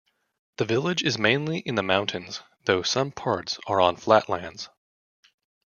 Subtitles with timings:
[0.57, 4.67] The village is mainly in the mountains, though some parts are on flatlands.